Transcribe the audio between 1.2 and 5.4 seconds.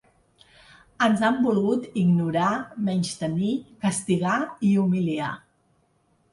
han volgut ignorar, menystenir, castigar i humiliar.